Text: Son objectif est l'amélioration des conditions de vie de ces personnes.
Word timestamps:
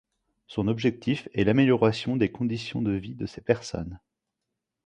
Son 0.47 0.67
objectif 0.67 1.29
est 1.35 1.43
l'amélioration 1.43 2.15
des 2.17 2.31
conditions 2.31 2.81
de 2.81 2.89
vie 2.91 3.13
de 3.13 3.27
ces 3.27 3.41
personnes. 3.41 3.99